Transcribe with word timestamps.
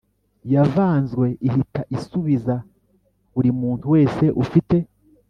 yavanzwe 0.53 1.25
ihita 1.47 1.81
isubiza 1.95 2.55
buri 3.33 3.49
muntu 3.61 3.85
wese 3.93 4.25
ufite 4.43 4.77